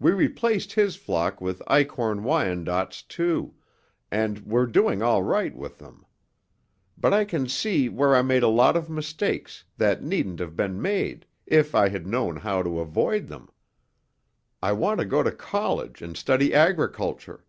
We 0.00 0.10
replaced 0.10 0.72
his 0.72 0.96
flock 0.96 1.40
with 1.40 1.60
Eichorn 1.68 2.22
Wyandottes, 2.24 3.02
too, 3.02 3.54
and 4.10 4.40
we're 4.40 4.66
doing 4.66 5.00
all 5.00 5.22
right 5.22 5.54
with 5.54 5.78
them. 5.78 6.04
But 6.98 7.14
I 7.14 7.24
can 7.24 7.48
see 7.48 7.88
where 7.88 8.16
I 8.16 8.22
made 8.22 8.42
a 8.42 8.48
lot 8.48 8.76
of 8.76 8.90
mistakes 8.90 9.62
that 9.76 10.02
needn't 10.02 10.40
have 10.40 10.56
been 10.56 10.82
made 10.82 11.24
if 11.46 11.72
I 11.72 11.88
had 11.88 12.04
known 12.04 12.38
how 12.38 12.64
to 12.64 12.80
avoid 12.80 13.28
them. 13.28 13.48
I 14.60 14.72
want 14.72 14.98
to 14.98 15.06
go 15.06 15.22
to 15.22 15.30
college 15.30 16.02
and 16.02 16.16
study 16.16 16.52
agriculture." 16.52 17.44